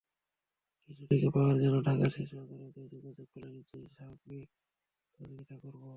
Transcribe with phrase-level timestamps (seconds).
[0.79, 4.47] শিশুটিকে পাওয়ার জন্য ঢাকার শিশু আদালতে যোগাযোগ করলে নিশ্চয় সার্বিক
[5.13, 5.83] সহযোগিতা করব।